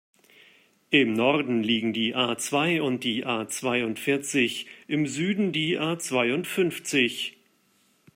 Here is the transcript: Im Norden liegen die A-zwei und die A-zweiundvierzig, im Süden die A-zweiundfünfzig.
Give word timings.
Im 0.89 1.13
Norden 1.13 1.61
liegen 1.61 1.93
die 1.93 2.15
A-zwei 2.15 2.81
und 2.81 3.03
die 3.03 3.23
A-zweiundvierzig, 3.23 4.65
im 4.87 5.05
Süden 5.05 5.51
die 5.51 5.77
A-zweiundfünfzig. 5.77 7.37